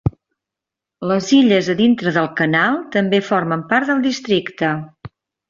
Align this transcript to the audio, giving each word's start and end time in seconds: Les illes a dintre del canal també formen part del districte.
Les 1.11 1.27
illes 1.39 1.69
a 1.73 1.75
dintre 1.81 2.13
del 2.15 2.31
canal 2.39 2.79
també 2.97 3.21
formen 3.29 3.63
part 3.75 3.93
del 3.93 4.03
districte. 4.09 4.73